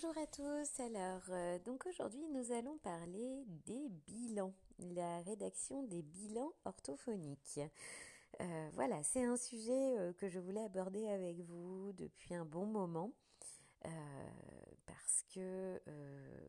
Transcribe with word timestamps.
Bonjour 0.00 0.22
à 0.22 0.26
tous. 0.26 0.80
Alors, 0.80 1.22
euh, 1.30 1.58
donc 1.64 1.84
aujourd'hui, 1.86 2.24
nous 2.28 2.52
allons 2.52 2.78
parler 2.78 3.44
des 3.66 3.88
bilans, 4.06 4.54
la 4.78 5.20
rédaction 5.22 5.82
des 5.82 6.02
bilans 6.02 6.52
orthophoniques. 6.64 7.60
Euh, 8.40 8.70
voilà, 8.74 9.02
c'est 9.02 9.24
un 9.24 9.36
sujet 9.36 9.98
euh, 9.98 10.12
que 10.12 10.28
je 10.28 10.38
voulais 10.38 10.62
aborder 10.62 11.08
avec 11.08 11.40
vous 11.40 11.92
depuis 11.94 12.34
un 12.34 12.44
bon 12.44 12.66
moment. 12.66 13.12
parce 14.86 15.24
que 15.34 15.80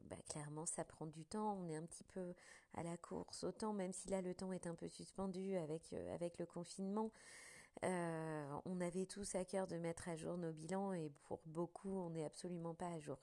bah, 0.09 0.18
clairement 0.29 0.66
ça 0.68 0.84
prend 0.84 1.07
du 1.07 1.25
temps, 1.25 1.57
on 1.59 1.70
est 1.70 1.75
un 1.75 1.86
petit 1.86 2.04
peu 2.04 2.34
à 2.75 2.84
la 2.84 2.97
course 2.97 3.43
autant 3.43 3.73
même 3.73 3.93
si 3.93 4.09
là 4.09 4.21
le 4.21 4.34
temps 4.36 4.52
est 4.52 4.68
un 4.68 4.75
peu 4.75 4.89
suspendu 4.89 5.55
avec, 5.55 5.93
avec 6.13 6.38
le 6.38 6.45
confinement, 6.45 7.11
on 7.83 8.82
avait 8.82 9.05
tous 9.05 9.36
à 9.36 9.46
cœur 9.46 9.68
de 9.68 9.77
mettre 9.77 10.10
à 10.10 10.16
jour 10.16 10.38
nos 10.38 10.52
bilans 10.52 10.93
et 10.93 11.11
pour 11.24 11.39
beaucoup, 11.46 11.89
on 11.89 12.10
n'est 12.11 12.25
absolument 12.25 12.75
pas 12.75 12.89
à 12.89 13.00
jour. 13.00 13.18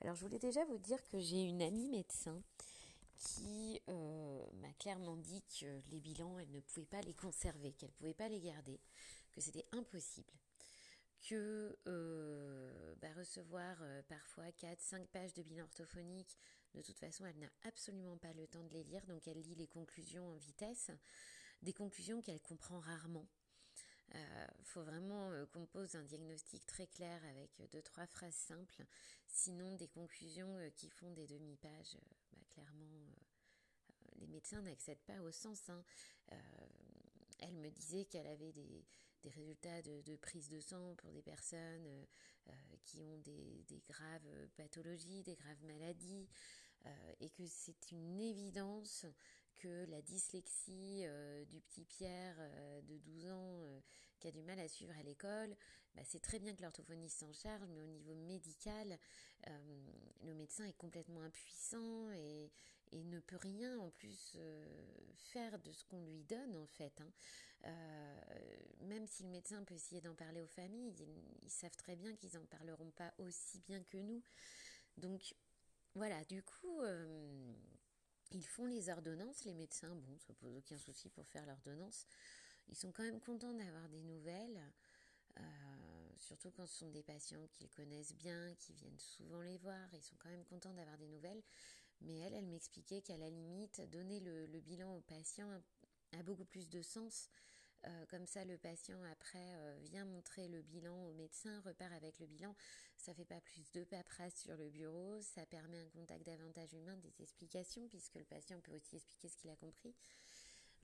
Alors, 0.00 0.14
je 0.14 0.22
voulais 0.22 0.38
déjà 0.38 0.64
vous 0.66 0.78
dire 0.78 1.02
que 1.08 1.18
j'ai 1.18 1.42
une 1.42 1.62
amie 1.62 1.88
médecin 1.88 2.42
qui 3.16 3.80
euh, 3.88 4.44
m'a 4.60 4.72
clairement 4.74 5.16
dit 5.16 5.42
que 5.60 5.80
les 5.90 6.00
bilans, 6.00 6.38
elle 6.38 6.50
ne 6.50 6.60
pouvait 6.60 6.86
pas 6.86 7.00
les 7.00 7.14
conserver, 7.14 7.72
qu'elle 7.72 7.90
ne 7.90 7.94
pouvait 7.94 8.14
pas 8.14 8.28
les 8.28 8.40
garder, 8.40 8.78
que 9.32 9.40
c'était 9.40 9.66
impossible 9.72 10.32
que 11.28 11.76
euh, 11.88 12.94
bah, 13.00 13.08
recevoir 13.16 13.76
parfois 14.08 14.44
4-5 14.50 15.06
pages 15.08 15.34
de 15.34 15.42
bilan 15.42 15.64
orthophonique, 15.64 16.36
de 16.76 16.82
toute 16.82 16.98
façon, 16.98 17.24
elle 17.24 17.38
n'a 17.38 17.50
absolument 17.62 18.18
pas 18.18 18.32
le 18.34 18.46
temps 18.46 18.62
de 18.62 18.72
les 18.72 18.84
lire, 18.84 19.04
donc 19.06 19.26
elle 19.26 19.40
lit 19.40 19.54
les 19.54 19.66
conclusions 19.66 20.28
en 20.28 20.36
vitesse, 20.36 20.90
des 21.62 21.72
conclusions 21.72 22.20
qu'elle 22.20 22.40
comprend 22.42 22.78
rarement. 22.78 23.26
Il 24.14 24.18
euh, 24.18 24.46
faut 24.62 24.82
vraiment 24.82 25.30
euh, 25.30 25.46
qu'on 25.46 25.66
pose 25.66 25.94
un 25.96 26.02
diagnostic 26.02 26.64
très 26.66 26.86
clair 26.86 27.20
avec 27.24 27.50
deux, 27.70 27.82
trois 27.82 28.06
phrases 28.06 28.34
simples. 28.34 28.84
Sinon, 29.26 29.74
des 29.74 29.88
conclusions 29.88 30.56
euh, 30.58 30.70
qui 30.70 30.88
font 30.90 31.10
des 31.12 31.26
demi-pages, 31.26 31.98
bah, 32.32 32.38
clairement, 32.50 33.06
les 34.16 34.26
médecins 34.26 34.62
n'accèdent 34.62 35.04
pas 35.06 35.20
au 35.20 35.30
sens. 35.30 35.68
Hein. 35.68 35.82
elle 37.40 37.56
me 37.56 37.70
disait 37.70 38.06
qu'elle 38.06 38.26
avait 38.26 38.52
des, 38.52 38.84
résultats 39.24 39.82
de, 39.82 40.16
prise 40.16 40.48
de 40.48 40.60
sang 40.60 40.94
pour 40.94 41.10
des 41.10 41.22
personnes 41.22 42.06
qui 42.84 43.02
ont 43.02 43.18
des, 43.18 43.82
graves 43.88 44.48
pathologies, 44.56 45.22
des 45.24 45.34
graves 45.34 45.64
maladies, 45.64 46.28
et 47.20 47.28
que 47.30 47.46
c'est 47.46 47.90
une 47.90 48.20
évidence 48.20 49.04
que 49.56 49.86
la 49.86 50.02
dyslexie 50.02 51.02
euh, 51.04 51.44
du 51.46 51.60
petit 51.60 51.84
Pierre 51.84 52.36
euh, 52.38 52.82
de 52.82 52.98
12 52.98 53.28
ans 53.28 53.62
euh, 53.64 53.80
qui 54.18 54.28
a 54.28 54.32
du 54.32 54.42
mal 54.42 54.58
à 54.58 54.68
suivre 54.68 54.94
à 54.98 55.02
l'école, 55.02 55.56
bah, 55.94 56.02
c'est 56.04 56.20
très 56.20 56.38
bien 56.38 56.54
que 56.54 56.62
l'orthophoniste 56.62 57.18
s'en 57.18 57.32
charge, 57.32 57.68
mais 57.68 57.80
au 57.80 57.86
niveau 57.86 58.14
médical, 58.14 58.98
le 60.22 60.34
médecin 60.34 60.64
est 60.64 60.76
complètement 60.76 61.22
impuissant 61.22 62.10
et, 62.12 62.50
ne 62.92 63.20
peut 63.20 63.36
rien 63.36 63.78
en 63.78 63.90
plus 63.90 64.38
faire 65.16 65.58
de 65.58 65.70
ce 65.70 65.84
qu'on 65.84 66.00
lui 66.00 66.22
donne 66.24 66.56
en 66.56 66.66
fait. 66.66 66.98
Hein. 67.00 67.70
même 68.80 69.06
si 69.06 69.22
le 69.24 69.28
médecin 69.28 69.62
peut 69.64 69.74
essayer 69.74 70.00
d'en 70.00 70.14
parler 70.14 70.40
aux 70.40 70.46
familles, 70.46 70.94
ils, 70.98 71.06
ils 71.42 71.50
savent 71.50 71.76
très 71.76 71.94
bien 71.94 72.14
qu'ils 72.16 72.34
n'en 72.34 72.46
parleront 72.46 72.90
pas 72.92 73.12
aussi 73.18 73.60
bien 73.60 73.82
que 73.84 73.98
nous. 73.98 74.22
Donc 74.96 75.34
voilà, 75.94 76.24
du 76.24 76.42
coup 76.42 76.80
ils 78.32 78.44
font 78.44 78.66
les 78.66 78.88
ordonnances, 78.88 79.44
les 79.44 79.54
médecins, 79.54 79.94
bon, 79.94 80.18
ça 80.18 80.34
pose 80.34 80.56
aucun 80.56 80.78
souci 80.78 81.08
pour 81.10 81.26
faire 81.28 81.46
l'ordonnance. 81.46 82.06
Ils 82.68 82.76
sont 82.76 82.92
quand 82.92 83.02
même 83.02 83.20
contents 83.20 83.54
d'avoir 83.54 83.88
des 83.88 84.02
nouvelles, 84.02 84.60
euh, 85.38 85.42
surtout 86.16 86.50
quand 86.50 86.66
ce 86.66 86.78
sont 86.78 86.90
des 86.90 87.02
patients 87.02 87.46
qu'ils 87.54 87.70
connaissent 87.70 88.14
bien, 88.14 88.54
qui 88.56 88.72
viennent 88.72 88.98
souvent 88.98 89.42
les 89.42 89.58
voir. 89.58 89.88
Ils 89.92 90.02
sont 90.02 90.16
quand 90.18 90.28
même 90.28 90.44
contents 90.44 90.74
d'avoir 90.74 90.98
des 90.98 91.08
nouvelles. 91.08 91.42
Mais 92.02 92.18
elle, 92.18 92.34
elle 92.34 92.46
m'expliquait 92.46 93.00
qu'à 93.00 93.16
la 93.16 93.30
limite, 93.30 93.80
donner 93.90 94.20
le, 94.20 94.60
bilan 94.60 94.96
aux 94.96 95.00
patients 95.00 95.50
a 96.12 96.22
beaucoup 96.22 96.44
plus 96.44 96.68
de 96.68 96.82
sens 96.82 97.30
euh, 97.86 98.06
comme 98.06 98.26
ça, 98.26 98.44
le 98.44 98.56
patient 98.58 99.00
après 99.12 99.38
euh, 99.38 99.78
vient 99.82 100.04
montrer 100.04 100.48
le 100.48 100.62
bilan 100.62 100.96
au 101.06 101.12
médecin, 101.12 101.60
repart 101.60 101.92
avec 101.92 102.18
le 102.18 102.26
bilan. 102.26 102.54
Ça 102.96 103.14
fait 103.14 103.24
pas 103.24 103.40
plus 103.40 103.70
de 103.72 103.84
paperasse 103.84 104.34
sur 104.34 104.56
le 104.56 104.70
bureau. 104.70 105.20
Ça 105.20 105.46
permet 105.46 105.78
un 105.78 105.88
contact 105.90 106.26
davantage 106.26 106.72
humain, 106.72 106.96
des 106.96 107.22
explications, 107.22 107.86
puisque 107.88 108.16
le 108.16 108.24
patient 108.24 108.60
peut 108.60 108.72
aussi 108.74 108.96
expliquer 108.96 109.28
ce 109.28 109.36
qu'il 109.36 109.50
a 109.50 109.56
compris. 109.56 109.94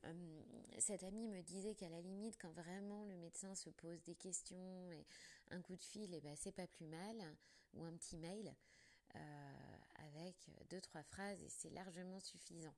Euh, 0.05 0.43
cette 0.79 1.05
amie 1.05 1.29
me 1.29 1.43
disait 1.43 1.75
qu'à 1.75 1.89
la 1.89 2.01
limite, 2.01 2.37
quand 2.41 2.53
vraiment 2.53 3.05
le 3.05 3.17
médecin 3.17 3.55
se 3.55 3.71
pose 3.71 4.03
des 4.03 4.17
questions 4.17 4.91
et 4.93 5.07
un 5.51 5.61
coup 5.63 5.77
de 5.77 5.83
fil, 5.83 6.13
eh 6.15 6.21
ben, 6.21 6.35
c'est 6.37 6.53
pas 6.53 6.67
plus 6.67 6.87
mal, 6.87 7.37
ou 7.75 7.85
un 7.85 7.93
petit 7.93 8.17
mail. 8.17 8.55
Euh, 9.15 9.53
avec 10.07 10.51
deux, 10.71 10.81
trois 10.81 11.03
phrases 11.03 11.43
et 11.43 11.49
c'est 11.49 11.71
largement 11.71 12.19
suffisant. 12.21 12.75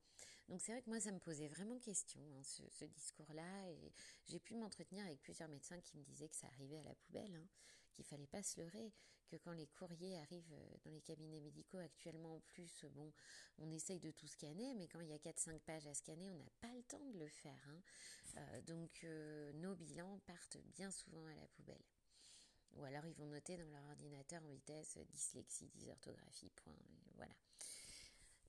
Donc 0.48 0.60
c'est 0.60 0.72
vrai 0.72 0.82
que 0.82 0.90
moi, 0.90 1.00
ça 1.00 1.12
me 1.12 1.18
posait 1.20 1.48
vraiment 1.48 1.78
question, 1.78 2.20
hein, 2.34 2.42
ce, 2.42 2.84
discours-là, 2.84 3.68
et 3.70 3.92
j'ai 4.26 4.40
pu 4.40 4.56
m'entretenir 4.56 5.04
avec 5.06 5.20
plusieurs 5.22 5.48
médecins 5.48 5.80
qui 5.80 5.96
me 5.96 6.02
disaient 6.02 6.28
que 6.28 6.36
ça 6.36 6.48
arrivait 6.48 6.78
à 6.78 6.82
la 6.82 6.94
poubelle, 6.94 7.34
hein, 7.34 7.46
qu'il 7.92 8.04
fallait 8.04 8.26
pas 8.26 8.42
se 8.42 8.60
leurrer, 8.60 8.92
que 9.36 9.42
quand 9.44 9.52
les 9.52 9.66
courriers 9.66 10.18
arrivent 10.18 10.52
euh, 10.52 10.76
dans 10.84 10.90
les 10.90 11.00
cabinets 11.00 11.40
médicaux 11.40 11.78
actuellement 11.78 12.36
en 12.36 12.40
plus, 12.40 12.84
bon, 12.92 13.12
on 13.58 13.70
essaye 13.70 14.00
de 14.00 14.10
tout 14.10 14.26
scanner, 14.26 14.74
mais 14.74 14.88
quand 14.88 15.00
il 15.00 15.08
y 15.08 15.12
a 15.12 15.18
4-5 15.18 15.60
pages 15.60 15.86
à 15.86 15.94
scanner, 15.94 16.30
on 16.30 16.36
n'a 16.36 16.50
pas 16.60 16.72
le 16.74 16.82
temps 16.84 17.04
de 17.06 17.18
le 17.18 17.28
faire. 17.28 17.68
Hein. 17.68 17.82
Euh, 18.36 18.60
donc 18.62 19.06
nos 19.54 19.74
bilans 19.74 20.18
partent 20.26 20.58
bien 20.74 20.90
souvent 20.90 21.26
à 21.26 21.34
la 21.34 21.46
poubelle. 21.48 21.84
Ou 22.76 22.84
alors 22.84 23.06
ils 23.06 23.14
vont 23.14 23.26
noter 23.26 23.56
dans 23.56 23.70
leur 23.70 23.84
ordinateur 23.84 24.42
en 24.44 24.48
vitesse 24.48 24.96
euh, 24.96 25.04
dyslexie, 25.04 25.70
dysorthographie, 25.74 26.50
point. 26.56 26.74
Voilà. 27.16 27.34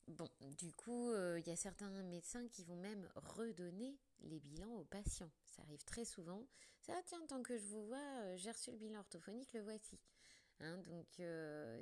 Bon, 0.07 0.29
du 0.57 0.72
coup, 0.73 1.12
euh, 1.12 1.40
il 1.40 1.47
y 1.47 1.52
a 1.52 1.56
certains 1.56 1.90
médecins 2.03 2.47
qui 2.50 2.63
vont 2.63 2.75
même 2.75 3.09
redonner 3.16 3.97
les 4.22 4.40
bilans 4.40 4.73
aux 4.73 4.84
patients. 4.84 5.31
Ça 5.47 5.63
arrive 5.63 5.84
très 5.84 6.06
souvent. 6.06 6.46
Ça, 6.81 6.94
tiens, 7.06 7.25
tant 7.28 7.41
que 7.41 7.57
je 7.57 7.66
vous 7.66 7.85
vois, 7.88 7.97
euh, 7.97 8.38
j'ai 8.38 8.52
reçu 8.52 8.72
le 8.72 8.78
bilan 8.78 9.00
orthophonique, 9.00 9.53
le 9.53 9.62
voici. 9.62 10.00
Hein, 10.61 10.77
donc, 10.77 11.21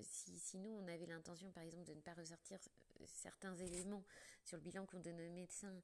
si, 0.02 0.38
si, 0.40 0.58
nous, 0.58 0.72
on 0.72 0.88
avait 0.88 1.06
l'intention, 1.06 1.52
par 1.52 1.64
exemple, 1.64 1.86
de 1.86 1.94
ne 1.94 2.02
pas 2.02 2.14
ressortir 2.14 2.60
certains 3.06 3.56
éléments 3.56 4.04
sur 4.44 4.58
le 4.58 4.64
bilan 4.64 4.86
qu'on 4.86 5.00
donne 5.00 5.22
aux 5.22 5.32
médecins, 5.32 5.82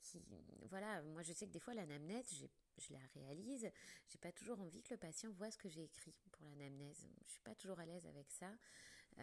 qui, 0.00 0.22
voilà, 0.68 1.02
moi, 1.02 1.22
je 1.22 1.32
sais 1.32 1.46
que 1.46 1.52
des 1.52 1.60
fois, 1.60 1.74
l'anamnèse, 1.74 2.46
je 2.78 2.92
la 2.92 2.98
réalise, 3.14 3.70
j'ai 4.08 4.18
pas 4.18 4.32
toujours 4.32 4.60
envie 4.60 4.82
que 4.82 4.94
le 4.94 4.98
patient 4.98 5.30
voit 5.32 5.50
ce 5.50 5.58
que 5.58 5.68
j'ai 5.68 5.84
écrit 5.84 6.14
pour 6.32 6.44
l'anamnèse. 6.44 7.06
Je 7.24 7.30
suis 7.30 7.40
pas 7.40 7.54
toujours 7.54 7.78
à 7.78 7.86
l'aise 7.86 8.06
avec 8.06 8.30
ça. 8.30 8.50
Euh, 9.18 9.22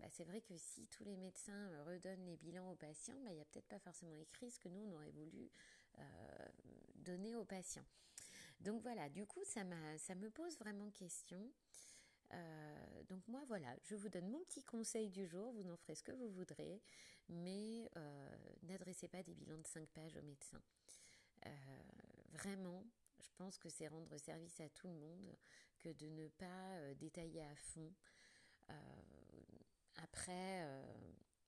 bah, 0.00 0.06
c'est 0.10 0.24
vrai 0.24 0.40
que 0.40 0.56
si 0.56 0.86
tous 0.88 1.04
les 1.04 1.16
médecins 1.16 1.70
euh, 1.70 1.84
redonnent 1.84 2.26
les 2.26 2.36
bilans 2.36 2.70
aux 2.70 2.76
patients, 2.76 3.18
bah, 3.24 3.30
il 3.30 3.36
n'y 3.36 3.40
a 3.40 3.44
peut-être 3.46 3.68
pas 3.68 3.78
forcément 3.78 4.16
écrit 4.16 4.50
ce 4.50 4.58
que 4.58 4.68
nous 4.68 4.82
on 4.82 4.92
aurait 4.92 5.10
voulu 5.10 5.50
euh, 5.98 6.02
donner 6.96 7.34
aux 7.34 7.44
patients. 7.44 7.86
Donc 8.64 8.82
voilà, 8.82 9.08
du 9.08 9.26
coup 9.26 9.44
ça, 9.44 9.62
me 9.62 10.28
pose 10.30 10.58
vraiment 10.58 10.90
question. 10.90 11.50
donc 13.08 13.26
moi 13.28 13.44
voilà, 13.46 13.76
je 13.82 13.94
vous 13.94 14.08
donne 14.08 14.28
mon 14.28 14.42
petit 14.44 14.64
conseil 14.64 15.10
du 15.10 15.26
jour, 15.26 15.52
vous 15.52 15.68
en 15.70 15.76
ferez 15.76 15.94
ce 15.94 16.02
que 16.02 16.12
vous 16.12 16.30
voudrez, 16.30 16.82
mais 17.28 17.88
n'adressez 18.62 19.08
pas 19.08 19.22
des 19.22 19.34
bilans 19.34 19.58
de 19.58 19.66
5 19.66 19.88
pages 19.90 20.16
aux 20.16 20.22
médecins. 20.22 20.62
Euh, 21.46 21.50
vraiment, 22.32 22.84
je 23.22 23.30
pense 23.36 23.58
que 23.58 23.68
c'est 23.68 23.88
rendre 23.88 24.16
service 24.18 24.60
à 24.60 24.68
tout 24.70 24.88
le 24.88 24.94
monde 24.94 25.36
que 25.78 25.90
de 25.90 26.08
ne 26.08 26.28
pas 26.28 26.76
euh, 26.78 26.94
détailler 26.94 27.42
à 27.42 27.54
fond. 27.54 27.92
Euh, 28.70 28.74
après, 29.96 30.66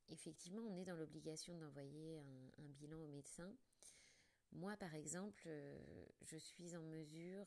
effectivement, 0.09 0.62
on 0.62 0.76
est 0.76 0.84
dans 0.84 0.94
l'obligation 0.94 1.56
d'envoyer 1.59 2.21
un, 2.59 2.69
bilan 2.69 2.99
au 2.99 3.09
médecin. 3.09 3.53
Moi, 4.52 4.76
par 4.76 4.94
exemple, 4.94 5.48
je 6.22 6.37
suis 6.37 6.76
en 6.76 6.82
mesure 6.82 7.46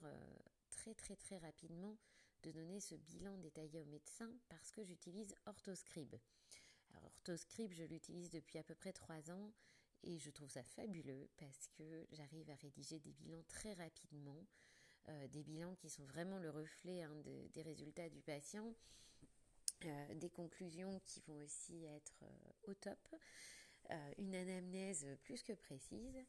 très 0.69 0.93
très 0.93 1.15
très 1.15 1.37
rapidement 1.37 1.97
de 2.43 2.51
donner 2.51 2.79
ce 2.79 2.95
bilan 2.95 3.37
détaillé 3.37 3.79
au 3.79 3.85
médecin 3.85 4.31
parce 4.47 4.71
que 4.71 4.83
j'utilise 4.83 5.35
Orthoscribe. 5.45 6.15
Alors, 6.91 7.05
Orthoscribe, 7.05 7.73
je 7.73 7.83
l'utilise 7.83 8.29
depuis 8.29 8.59
à 8.59 8.63
peu 8.63 8.75
près 8.75 8.93
trois 8.93 9.31
ans 9.31 9.51
et 10.03 10.17
je 10.17 10.29
trouve 10.29 10.49
ça 10.49 10.63
fabuleux 10.63 11.29
parce 11.37 11.67
que 11.77 12.05
j'arrive 12.11 12.49
à 12.49 12.55
rédiger 12.55 12.99
des 12.99 13.11
bilans 13.11 13.43
très 13.47 13.73
rapidement, 13.73 14.45
euh, 15.09 15.27
des 15.27 15.43
bilans 15.43 15.75
qui 15.75 15.89
sont 15.89 16.05
vraiment 16.05 16.39
le 16.39 16.49
reflet 16.49 17.03
hein, 17.03 17.15
des 17.53 17.61
résultats 17.61 18.09
du 18.09 18.21
patient, 18.21 18.73
euh, 19.85 20.13
des 20.15 20.29
conclusions 20.29 20.99
qui 21.05 21.21
vont 21.21 21.37
aussi 21.37 21.83
être 21.85 22.23
euh, 22.23 22.71
au 22.71 22.73
top, 22.73 22.99
une 24.19 24.35
anamnèse 24.35 25.07
plus 25.23 25.41
que 25.41 25.53
précise 25.53 26.23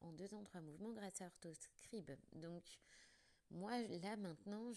en 0.00 0.12
deux 0.12 0.32
ans, 0.34 0.42
trois 0.44 0.60
mouvements 0.60 0.92
grâce 0.92 1.20
à 1.20 1.26
Orthoscribe. 1.26 2.10
Donc, 2.32 2.64
moi, 3.50 3.80
là, 3.80 4.16
maintenant, 4.16 4.70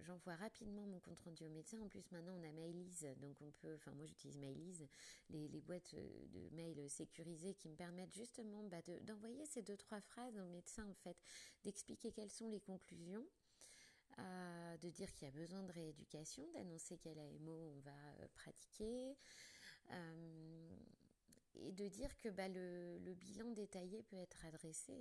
j'envoie 0.00 0.36
rapidement 0.36 0.86
mon 0.86 1.00
compte 1.00 1.20
rendu 1.20 1.44
au 1.44 1.50
médecin. 1.50 1.78
En 1.80 1.88
plus, 1.88 2.10
maintenant, 2.12 2.34
on 2.40 2.42
a 2.42 2.52
Mailise, 2.52 3.06
donc 3.20 3.36
on 3.42 3.50
peut, 3.50 3.74
enfin, 3.74 3.92
moi, 3.92 4.06
j'utilise 4.06 4.38
Mailise, 4.38 4.88
les, 5.28 5.48
les, 5.48 5.60
boîtes 5.60 5.94
de 5.94 6.48
mail 6.54 6.88
sécurisées 6.88 7.54
qui 7.54 7.68
me 7.68 7.76
permettent 7.76 8.14
justement 8.14 8.64
bah, 8.64 8.80
d'envoyer 9.02 9.44
ces 9.44 9.62
deux, 9.62 9.76
trois 9.76 10.00
phrases 10.00 10.38
au 10.38 10.46
médecin, 10.46 10.86
en 10.88 10.94
fait, 10.94 11.16
d'expliquer 11.62 12.10
quelles 12.10 12.30
sont 12.30 12.48
les 12.48 12.60
conclusions. 12.60 13.26
de 14.16 14.88
dire 14.90 15.12
qu'il 15.12 15.28
y 15.28 15.30
a 15.30 15.34
besoin 15.34 15.62
de 15.62 15.72
rééducation, 15.72 16.50
d'annoncer 16.52 16.98
quel 16.98 17.18
AMO 17.18 17.74
on 17.76 17.80
va 17.80 18.28
pratiquer, 18.34 19.14
et 21.56 21.72
de 21.72 21.88
dire 21.88 22.16
que 22.18 22.28
bah, 22.28 22.48
le, 22.48 22.98
le, 22.98 23.14
bilan 23.14 23.50
détaillé 23.50 24.02
peut 24.02 24.16
être 24.16 24.44
adressé 24.46 24.92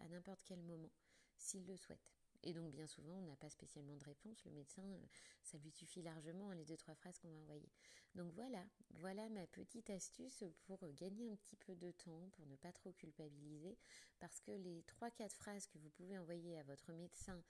à 0.00 0.08
n'importe 0.08 0.42
quel 0.44 0.62
moment, 0.62 0.90
s'il 1.36 1.66
le 1.66 1.76
souhaite. 1.76 2.12
Et 2.44 2.52
donc 2.52 2.70
bien 2.70 2.86
souvent, 2.86 3.14
on 3.14 3.26
n'a 3.26 3.36
pas 3.36 3.50
spécialement 3.50 3.96
de 3.96 4.04
réponse. 4.04 4.44
Le 4.44 4.52
médecin, 4.52 4.82
euh, 4.82 5.06
ça 5.42 5.58
lui 5.58 5.70
suffit 5.70 6.02
largement 6.02 6.50
hein, 6.50 6.54
les 6.54 6.64
deux 6.64 6.76
trois 6.76 6.94
phrases 6.94 7.18
qu'on 7.18 7.30
va 7.30 7.38
envoyer. 7.38 7.68
Donc 8.14 8.32
voilà, 8.34 8.64
voilà 8.90 9.28
ma 9.28 9.46
petite 9.46 9.90
astuce 9.90 10.44
pour 10.62 10.78
gagner 10.94 11.30
un 11.30 11.36
petit 11.36 11.56
peu 11.56 11.74
de 11.74 11.90
temps, 11.90 12.30
pour 12.32 12.46
ne 12.46 12.56
pas 12.56 12.72
trop 12.72 12.92
culpabiliser, 12.92 13.76
parce 14.18 14.40
que 14.40 14.52
les 14.52 14.82
trois 14.84 15.10
quatre 15.10 15.34
phrases 15.34 15.66
que 15.66 15.78
vous 15.78 15.90
pouvez 15.90 16.16
envoyer 16.18 16.58
à 16.58 16.62
votre 16.62 16.92
médecin 16.92 17.42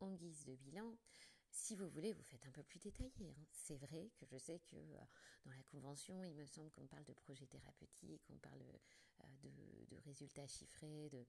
en 0.00 0.12
guise 0.12 0.44
de 0.44 0.54
bilan, 0.54 0.96
si 1.52 1.76
vous 1.76 1.88
voulez, 1.88 2.12
vous 2.12 2.22
faites 2.22 2.46
un 2.46 2.50
peu 2.50 2.62
plus 2.62 2.78
détaillé. 2.78 3.34
Hein. 3.38 3.46
C'est 3.52 3.76
vrai 3.76 4.10
que 4.16 4.26
je 4.26 4.38
sais 4.38 4.58
que 4.60 4.76
euh, 4.76 4.98
dans 5.44 5.52
la 5.52 5.62
convention, 5.64 6.24
il 6.24 6.34
me 6.34 6.46
semble 6.46 6.70
qu'on 6.70 6.86
parle 6.86 7.04
de 7.04 7.12
projet 7.12 7.46
thérapeutique, 7.46 8.22
on 8.30 8.38
parle 8.38 8.62
euh, 8.62 9.26
de, 9.90 9.96
résultats 10.04 10.46
chiffrés, 10.46 11.10
de 11.10 11.24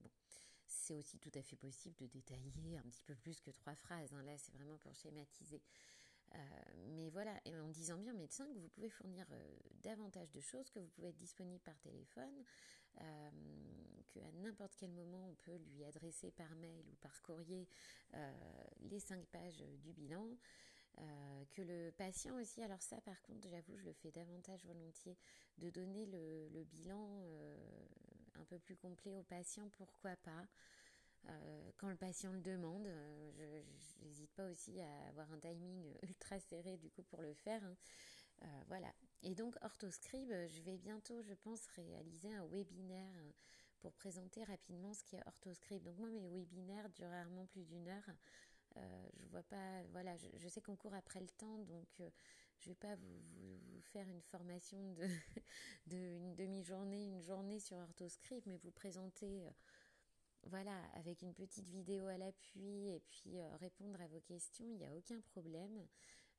c'est 0.66 0.94
aussi 0.94 1.18
tout 1.18 1.30
à 1.34 1.42
fait 1.42 1.56
possible 1.56 1.94
de 1.96 2.06
détailler 2.06 2.78
un 2.78 2.82
petit 2.84 3.04
peu 3.04 3.14
plus 3.14 3.40
que 3.40 3.50
trois 3.50 3.74
phrases. 3.74 4.14
Hein. 4.14 4.22
Là, 4.22 4.36
c'est 4.38 4.52
vraiment 4.52 4.78
pour 4.78 4.94
schématiser. 4.94 5.62
Euh, 6.34 6.38
mais 6.96 7.10
voilà, 7.10 7.38
et 7.44 7.54
en 7.60 7.68
disant 7.68 7.98
bien 7.98 8.14
médecin 8.14 8.46
que 8.46 8.58
vous 8.58 8.68
pouvez 8.70 8.88
fournir 8.88 9.26
davantage 9.82 10.30
de 10.30 10.40
choses, 10.40 10.70
que 10.70 10.78
vous 10.78 10.88
pouvez 10.88 11.08
être 11.08 11.18
disponible 11.18 11.60
par 11.60 11.78
téléphone, 11.80 12.44
qu'à 12.96 14.30
n'importe 14.34 14.74
quel 14.76 14.92
moment 14.92 15.28
on 15.28 15.34
peut 15.34 15.56
lui 15.56 15.84
adresser 15.84 16.30
par 16.30 16.54
mail 16.56 16.84
ou 16.90 16.96
par 16.96 17.20
courrier 17.22 17.68
les 18.80 19.00
cinq 19.00 19.24
pages 19.26 19.64
du 19.82 19.92
bilan. 19.92 20.26
que 21.50 21.62
le 21.62 21.90
patient 21.92 22.36
aussi, 22.40 22.62
alors 22.62 22.82
ça 22.82 23.00
par 23.00 23.20
contre 23.22 23.48
j'avoue 23.48 23.76
je 23.76 23.84
le 23.84 23.92
fais 23.92 24.10
davantage 24.10 24.64
volontiers, 24.64 25.16
de 25.58 25.70
donner 25.70 26.06
le, 26.06 26.64
bilan 26.64 27.24
un 28.34 28.44
peu 28.44 28.58
plus 28.58 28.76
complet 28.76 29.16
au 29.16 29.22
patient, 29.22 29.68
pourquoi 29.76 30.16
pas. 30.16 30.46
Euh, 31.28 31.70
quand 31.78 31.88
le 31.88 31.96
patient 31.96 32.32
le 32.32 32.40
demande, 32.40 32.86
euh, 32.86 33.62
je 33.78 34.04
n'hésite 34.04 34.30
pas 34.34 34.46
aussi 34.46 34.80
à 34.80 35.08
avoir 35.08 35.30
un 35.32 35.38
timing 35.38 35.94
ultra 36.02 36.38
serré 36.40 36.76
du 36.76 36.90
coup 36.90 37.02
pour 37.02 37.22
le 37.22 37.34
faire. 37.34 37.62
Hein. 37.64 37.76
Euh, 38.42 38.62
voilà. 38.68 38.92
Et 39.24 39.34
donc 39.34 39.56
Orthoscribe, 39.62 40.32
je 40.48 40.62
vais 40.62 40.76
bientôt, 40.76 41.22
je 41.22 41.34
pense, 41.34 41.66
réaliser 41.68 42.32
un 42.34 42.46
webinaire 42.46 43.10
pour 43.80 43.92
présenter 43.94 44.44
rapidement 44.44 44.92
ce 44.92 45.02
qui 45.02 45.16
est 45.16 45.26
Orthoscribe. 45.26 45.82
Donc 45.82 45.98
moi, 45.98 46.10
mes 46.10 46.28
webinaires 46.28 46.88
durent 46.90 47.10
rarement 47.10 47.46
plus 47.46 47.64
d'une 47.64 47.88
heure. 47.88 48.10
je 48.76 49.26
vois 49.28 49.42
pas, 49.42 49.82
voilà, 49.92 50.14
je, 50.16 50.48
sais 50.48 50.60
qu'on 50.60 50.76
court 50.76 50.94
après 50.94 51.20
le 51.20 51.28
temps, 51.30 51.58
donc 51.64 51.88
je 52.58 52.68
vais 52.68 52.74
pas 52.74 52.94
vous, 52.96 53.80
faire 53.92 54.08
une 54.08 54.22
formation 54.22 54.94
de, 55.86 55.96
une 55.96 56.34
demi-journée, 56.34 57.06
une 57.06 57.20
journée 57.20 57.60
sur 57.60 57.76
Orthoscript, 57.76 58.46
mais 58.46 58.58
vous 58.58 58.70
présenter, 58.70 59.44
euh, 59.46 59.50
voilà, 60.44 60.78
avec 60.94 61.22
une 61.22 61.34
petite 61.34 61.68
vidéo 61.68 62.06
à 62.06 62.16
l'appui 62.16 62.88
et 62.88 63.00
puis 63.08 63.38
euh, 63.38 63.56
répondre 63.56 64.00
à 64.00 64.06
vos 64.06 64.20
questions, 64.20 64.66
il 64.70 64.78
n'y 64.78 64.86
a 64.86 64.94
aucun 64.96 65.20
problème. 65.20 65.86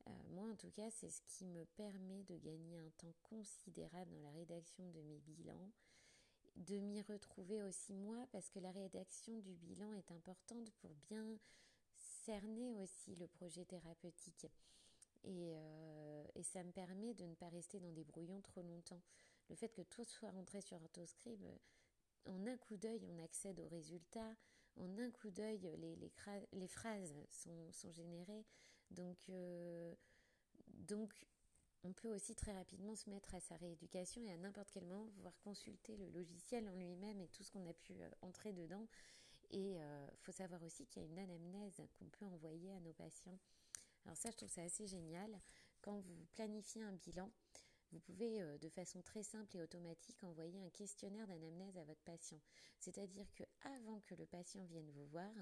Euh, 0.07 0.11
moi, 0.31 0.49
en 0.49 0.55
tout 0.55 0.71
cas, 0.71 0.89
c'est 0.91 1.09
ce 1.09 1.21
qui 1.27 1.45
me 1.45 1.65
permet 1.65 2.23
de 2.23 2.37
gagner 2.37 2.77
un 2.77 2.89
temps 2.97 3.13
considérable 3.23 4.11
dans 4.11 4.21
la 4.21 4.31
rédaction 4.31 4.87
de 4.89 5.01
mes 5.01 5.19
bilans, 5.19 5.71
de 6.55 6.79
m'y 6.79 7.01
retrouver 7.01 7.61
aussi 7.63 7.93
moi, 7.93 8.27
parce 8.31 8.49
que 8.49 8.59
la 8.59 8.71
rédaction 8.71 9.39
du 9.39 9.55
bilan 9.55 9.93
est 9.93 10.11
importante 10.11 10.71
pour 10.81 10.93
bien 11.09 11.37
cerner 12.25 12.73
aussi 12.75 13.15
le 13.15 13.27
projet 13.27 13.65
thérapeutique. 13.65 14.47
Euh, 15.27 16.23
et, 16.35 16.43
ça 16.43 16.63
me 16.63 16.71
permet 16.71 17.13
de 17.13 17.25
ne 17.25 17.33
pas 17.35 17.49
rester 17.49 17.79
dans 17.79 17.91
des 17.91 18.03
brouillons 18.03 18.41
trop 18.41 18.61
longtemps. 18.61 19.01
Le 19.49 19.55
fait 19.55 19.69
que 19.69 19.81
tout 19.81 20.03
soit 20.03 20.31
rentré 20.31 20.61
sur 20.61 20.81
Autoscribe, 20.81 21.43
euh, 21.43 22.31
en 22.31 22.45
un 22.47 22.57
coup 22.57 22.77
d'œil, 22.77 23.05
on 23.09 23.23
accède 23.23 23.59
aux 23.59 23.67
résultats. 23.67 24.35
En 24.77 24.97
un 24.97 25.09
coup 25.11 25.31
d'œil, 25.31 25.59
les, 25.77 25.95
les, 25.95 26.67
phrases 26.67 27.15
sont, 27.29 27.71
sont, 27.71 27.91
générées. 27.91 28.45
Donc, 28.91 29.17
euh, 29.29 29.93
donc, 30.67 31.13
on 31.83 31.93
peut 31.93 32.13
aussi 32.13 32.35
très 32.35 32.53
rapidement 32.53 32.95
se 32.95 33.09
mettre 33.09 33.35
à 33.35 33.39
sa 33.39 33.55
rééducation 33.57 34.23
et 34.23 34.31
à 34.31 34.37
n'importe 34.37 34.71
quel 34.71 34.85
moment 34.85 35.07
pouvoir 35.07 35.37
consulter 35.39 35.97
le 35.97 36.09
logiciel 36.09 36.67
en 36.67 36.73
lui-même 36.73 37.21
et 37.21 37.27
tout 37.27 37.43
ce 37.43 37.51
qu'on 37.51 37.67
a 37.67 37.73
pu 37.73 37.93
entrer 38.21 38.53
dedans. 38.53 38.87
Et 39.51 39.75
il 39.75 40.17
faut 40.21 40.31
savoir 40.31 40.63
aussi 40.63 40.87
qu'il 40.87 41.03
y 41.03 41.05
a 41.05 41.07
une 41.07 41.19
anamnèse 41.19 41.79
qu'on 41.99 42.09
peut 42.09 42.25
envoyer 42.25 42.73
à 42.73 42.79
nos 42.79 42.93
patients 42.93 43.37
alors 44.05 44.17
ça, 44.17 44.29
je 44.31 44.37
trouve 44.37 44.49
ça 44.49 44.61
assez 44.61 44.88
génial. 44.88 45.41
Quand 45.81 45.99
vous 45.99 46.25
planifiez 46.33 46.83
un 46.83 46.93
bilan, 46.93 47.31
vous 47.91 47.99
pouvez 47.99 48.41
euh, 48.41 48.57
de 48.57 48.69
façon 48.69 49.01
très 49.01 49.23
simple 49.23 49.57
et 49.57 49.61
automatique 49.61 50.23
envoyer 50.23 50.59
un 50.61 50.69
questionnaire 50.69 51.27
d'anamnèse 51.27 51.77
à 51.77 51.83
votre 51.83 52.03
patient. 52.03 52.39
C'est-à-dire 52.79 53.25
que 53.35 53.43
avant 53.61 53.99
que 54.01 54.15
le 54.15 54.25
patient 54.25 54.63
vienne 54.65 54.91
vous 54.91 55.07
voir, 55.07 55.33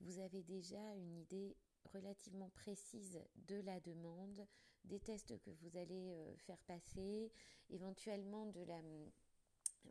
vous 0.00 0.18
avez 0.18 0.42
déjà 0.42 0.94
une 0.94 1.16
idée 1.16 1.56
relativement 1.92 2.50
précise 2.50 3.20
de 3.36 3.60
la 3.60 3.80
demande, 3.80 4.46
des 4.84 5.00
tests 5.00 5.38
que 5.40 5.50
vous 5.50 5.76
allez 5.76 6.12
euh, 6.12 6.36
faire 6.36 6.62
passer, 6.64 7.32
éventuellement 7.70 8.46
de 8.46 8.60
la 8.62 8.80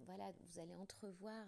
voilà, 0.05 0.31
vous 0.31 0.59
allez 0.59 0.73
entrevoir 0.75 1.45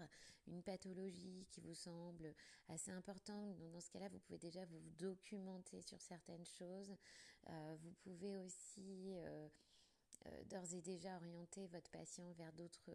une 0.48 0.62
pathologie 0.62 1.48
qui 1.50 1.62
vous 1.62 1.74
semble 1.74 2.34
assez 2.68 2.92
importante. 2.92 3.58
Dans 3.72 3.82
ce 3.82 3.90
cas-là, 3.90 4.08
vous 4.10 4.20
pouvez 4.20 4.38
déjà 4.38 4.64
vous 4.66 4.82
documenter 4.98 5.82
sur 5.82 6.00
certaines 6.02 6.46
choses. 6.46 6.96
Euh, 7.50 7.76
vous 7.82 7.92
pouvez 8.04 8.38
aussi 8.38 9.14
euh, 9.16 9.50
d'ores 10.46 10.74
et 10.74 10.82
déjà 10.82 11.16
orienter 11.16 11.68
votre 11.68 11.90
patient 11.92 12.32
vers 12.34 12.54
d'autres 12.54 12.92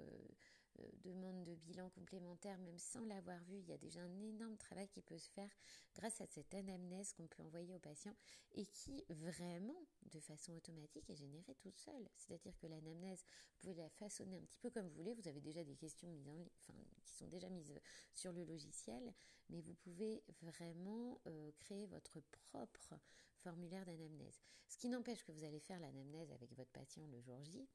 demande 1.02 1.44
de 1.44 1.54
bilan 1.54 1.88
complémentaire, 1.90 2.58
même 2.58 2.78
sans 2.78 3.04
l'avoir 3.04 3.42
vu, 3.44 3.58
il 3.58 3.68
y 3.68 3.72
a 3.72 3.78
déjà 3.78 4.00
un 4.00 4.22
énorme 4.22 4.56
travail 4.56 4.88
qui 4.88 5.02
peut 5.02 5.18
se 5.18 5.30
faire 5.30 5.50
grâce 5.94 6.20
à 6.20 6.26
cette 6.26 6.54
anamnèse 6.54 7.12
qu'on 7.12 7.26
peut 7.26 7.42
envoyer 7.42 7.74
aux 7.74 7.80
patients 7.80 8.16
et 8.52 8.66
qui 8.66 9.04
vraiment, 9.08 9.76
de 10.12 10.20
façon 10.20 10.52
automatique, 10.54 11.08
est 11.10 11.16
générée 11.16 11.54
toute 11.56 11.78
seule. 11.78 12.08
C'est-à-dire 12.16 12.56
que 12.58 12.66
l'anamnèse, 12.66 13.24
vous 13.24 13.58
pouvez 13.60 13.74
la 13.74 13.88
façonner 13.88 14.36
un 14.36 14.42
petit 14.42 14.58
peu 14.58 14.70
comme 14.70 14.86
vous 14.88 14.94
voulez. 14.94 15.14
Vous 15.14 15.28
avez 15.28 15.40
déjà 15.40 15.64
des 15.64 15.76
questions 15.76 16.08
mises 16.08 16.28
en, 16.28 16.46
enfin, 16.60 16.78
qui 17.04 17.14
sont 17.14 17.28
déjà 17.28 17.48
mises 17.48 17.72
sur 18.14 18.32
le 18.32 18.44
logiciel, 18.44 19.12
mais 19.48 19.60
vous 19.60 19.74
pouvez 19.74 20.22
vraiment 20.40 21.20
euh, 21.26 21.50
créer 21.58 21.86
votre 21.86 22.20
propre 22.50 22.94
formulaire 23.34 23.84
d'anamnèse. 23.84 24.40
Ce 24.68 24.76
qui 24.76 24.88
n'empêche 24.88 25.24
que 25.24 25.32
vous 25.32 25.44
allez 25.44 25.60
faire 25.60 25.80
l'anamnèse 25.80 26.30
avec 26.32 26.54
votre 26.54 26.70
patient 26.70 27.06
le 27.08 27.20
jour 27.20 27.42
J, 27.42 27.66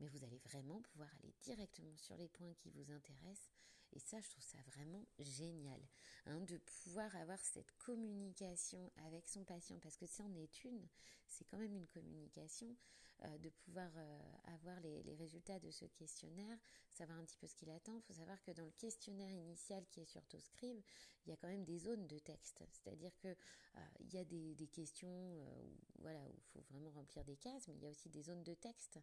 mais 0.00 0.08
vous 0.08 0.24
allez 0.24 0.38
vraiment 0.46 0.80
pouvoir 0.82 1.08
aller 1.18 1.32
directement 1.42 1.96
sur 1.96 2.16
les 2.16 2.28
points 2.28 2.54
qui 2.54 2.70
vous 2.70 2.90
intéressent. 2.90 3.50
Et 3.92 4.00
ça, 4.00 4.20
je 4.20 4.28
trouve 4.28 4.42
ça 4.42 4.58
vraiment 4.66 5.06
génial, 5.20 5.80
hein, 6.26 6.40
de 6.40 6.58
pouvoir 6.58 7.14
avoir 7.16 7.38
cette 7.38 7.70
communication 7.78 8.90
avec 9.06 9.28
son 9.28 9.44
patient, 9.44 9.78
parce 9.78 9.96
que 9.96 10.06
c'en 10.06 10.34
est 10.34 10.64
une, 10.64 10.88
c'est 11.28 11.44
quand 11.44 11.58
même 11.58 11.76
une 11.76 11.86
communication, 11.86 12.76
euh, 13.22 13.38
de 13.38 13.48
pouvoir 13.48 13.90
euh, 13.96 14.18
avoir 14.56 14.80
les, 14.80 15.14
résultats 15.14 15.60
de 15.60 15.70
ce 15.70 15.84
questionnaire, 15.84 16.58
savoir 16.90 17.18
un 17.18 17.24
petit 17.24 17.36
peu 17.36 17.46
ce 17.46 17.54
qu'il 17.54 17.70
attend. 17.70 17.96
Il 17.96 18.02
faut 18.02 18.12
savoir 18.12 18.42
que 18.42 18.50
dans 18.50 18.64
le 18.64 18.72
questionnaire 18.72 19.30
initial 19.30 19.86
qui 19.86 20.00
est 20.00 20.04
sur 20.04 20.26
Toscribe, 20.26 20.82
il 21.24 21.30
y 21.30 21.32
a 21.32 21.36
quand 21.36 21.46
même 21.46 21.64
des 21.64 21.78
zones 21.78 22.08
de 22.08 22.18
texte, 22.18 22.64
c'est-à-dire 22.72 23.16
que 23.20 23.28
euh, 23.28 23.80
il 24.00 24.12
y 24.12 24.18
a 24.18 24.24
des, 24.24 24.68
questions 24.72 25.08
où, 25.08 25.78
voilà, 26.00 26.20
où 26.28 26.34
il 26.36 26.44
faut 26.46 26.60
vraiment 26.70 26.90
remplir 26.90 27.24
des 27.24 27.36
cases, 27.36 27.68
mais 27.68 27.76
il 27.76 27.82
y 27.82 27.86
a 27.86 27.90
aussi 27.90 28.08
des 28.08 28.22
zones 28.22 28.42
de 28.42 28.54
texte 28.54 28.98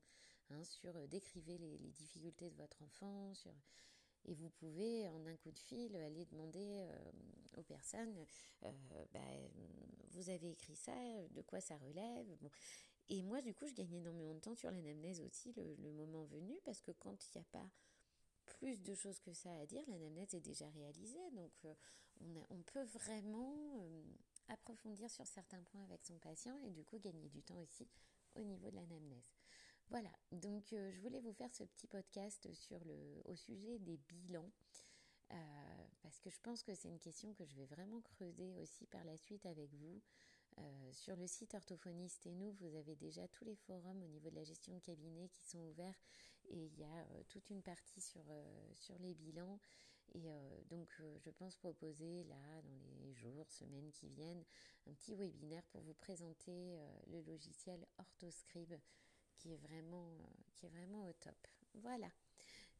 Hein, 0.52 0.64
sur 0.64 0.96
euh, 0.96 1.08
décrivez 1.08 1.58
les, 1.58 1.78
difficultés 1.78 2.50
de 2.50 2.56
votre 2.56 2.82
enfant, 2.82 3.34
sur 3.34 3.54
et 4.26 4.36
vous 4.36 4.50
pouvez 4.50 5.08
en 5.10 5.26
un 5.26 5.36
coup 5.38 5.52
de 5.52 5.58
fil 5.58 5.96
aller 5.96 6.26
demander 6.26 6.78
euh, 6.82 7.12
aux 7.58 7.64
personnes 7.64 8.24
euh, 8.64 9.06
bah, 9.12 9.20
vous 10.12 10.30
avez 10.30 10.52
écrit 10.52 10.76
ça, 10.76 10.94
de 11.32 11.42
quoi 11.42 11.60
ça 11.60 11.76
relève. 11.78 12.28
Et 13.10 13.24
moi, 13.24 13.42
du 13.42 13.56
coup, 13.56 13.66
je 13.68 13.74
gagne 13.74 13.96
énormément 13.96 14.36
de 14.36 14.40
temps 14.40 14.54
sur 14.54 14.70
l'anamnèse 14.70 15.22
aussi, 15.22 15.54
le, 15.54 15.92
moment 15.92 16.24
venu, 16.26 16.54
parce 16.66 16.82
que 16.82 16.92
quand 16.92 17.18
il 17.26 17.38
n'y 17.38 17.42
a 17.42 17.46
pas 17.46 17.68
plus 18.46 18.84
de 18.84 18.94
choses 18.94 19.20
que 19.20 19.34
ça 19.34 19.52
à 19.56 19.66
dire, 19.66 19.84
l'anamnèse 19.88 20.36
est 20.36 20.42
déjà 20.42 20.70
réalisée. 20.70 21.32
Donc, 21.32 21.52
on, 22.20 22.46
on, 22.52 22.62
peut 22.62 22.84
vraiment 22.84 23.76
approfondir 24.50 25.10
sur 25.10 25.26
certains 25.26 25.64
points 25.64 25.84
avec 25.84 26.06
son 26.06 26.20
patient 26.20 26.60
et 26.60 26.70
du 26.70 26.84
coup 26.84 27.00
gagner 27.00 27.30
du 27.30 27.42
temps 27.42 27.58
aussi 27.60 27.88
au 28.36 28.42
niveau 28.42 28.70
de 28.70 28.76
l'anamnèse. 28.76 29.41
Voilà, 29.92 30.10
donc 30.32 30.72
euh, 30.72 30.90
je 30.90 31.02
voulais 31.02 31.20
vous 31.20 31.34
faire 31.34 31.54
ce 31.54 31.66
petit 31.66 31.86
podcast 31.86 32.48
au 33.26 33.36
sujet 33.36 33.78
des 33.80 33.98
bilans. 33.98 34.50
Euh, 35.32 35.36
parce 36.02 36.18
que 36.22 36.30
je 36.30 36.40
pense 36.40 36.64
que 36.64 36.74
c'est 36.74 36.88
une 36.88 37.00
question 37.02 37.34
que 37.34 37.44
je 37.44 37.54
vais 37.56 37.66
vraiment 37.66 38.00
creuser 38.00 38.56
aussi 38.56 38.88
par 38.88 39.04
la 39.04 39.18
suite 39.18 39.46
avec 39.46 39.70
vous. 39.74 40.02
Euh, 40.60 40.94
sur 40.94 41.18
le 41.18 41.28
site 41.28 41.56
Orthophoniste 41.56 42.26
et 42.26 42.32
nous, 42.32 42.54
vous 42.54 42.74
avez 42.76 42.96
déjà 42.96 43.28
tous 43.28 43.44
les 43.44 43.58
forums 43.58 44.02
au 44.02 44.08
niveau 44.08 44.30
de 44.30 44.36
la 44.36 44.46
gestion 44.46 44.74
de 44.74 44.80
cabinet 44.80 45.28
qui 45.28 45.44
sont 45.44 45.60
ouverts 45.60 46.00
et 46.48 46.68
il 46.68 46.80
y 46.80 46.86
a 46.86 47.08
toute 47.28 47.50
une 47.50 47.62
partie 47.62 48.00
sur, 48.00 48.24
sur 48.76 48.98
les 49.00 49.14
bilans 49.14 49.60
Et 50.14 50.30
donc, 50.70 50.90
je 51.20 51.30
pense 51.32 51.58
proposer 51.58 52.24
là, 52.24 52.62
dans 52.62 53.02
les 53.02 53.14
jours, 53.14 53.50
semaines 53.52 53.92
qui 53.92 54.08
viennent, 54.08 54.46
un 54.88 54.94
petit 54.94 55.16
webinaire 55.16 55.66
pour 55.68 55.82
vous 55.82 55.96
présenter 55.96 56.80
le 57.08 57.22
logiciel 57.22 57.86
Orthoscribe 57.98 58.76
qui 59.42 59.54
est 59.54 59.58
vraiment, 59.58 60.08
qui 60.54 60.68
est 60.68 60.70
vraiment 60.70 61.08
au 61.08 61.14
top. 61.14 61.48
Voilà. 61.74 62.10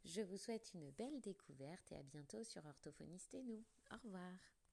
Je 0.06 0.22
vous 0.22 0.38
souhaite 0.38 0.72
une 0.76 0.92
belle 0.92 1.20
découverte 1.22 1.92
et 1.92 1.96
à 1.96 2.04
bientôt 2.04 2.44
sur 2.44 2.64
Orthophoniste 2.66 3.34
et 3.34 3.42
nous. 3.42 3.64
Au 3.92 3.98
revoir. 4.04 4.34